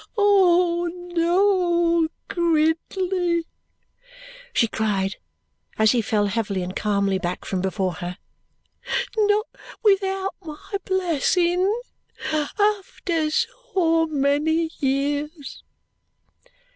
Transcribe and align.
"Oh, 0.17 0.89
no, 1.13 2.07
Gridley!" 2.27 3.45
she 4.51 4.67
cried 4.67 5.17
as 5.77 5.91
he 5.91 6.01
fell 6.01 6.25
heavily 6.25 6.63
and 6.63 6.75
calmly 6.75 7.19
back 7.19 7.45
from 7.45 7.61
before 7.61 7.93
her. 8.01 8.17
"Not 9.15 9.45
without 9.83 10.33
my 10.41 10.77
blessing. 10.85 11.71
After 12.33 13.29
so 13.29 14.07
many 14.07 14.71
years!" 14.79 15.63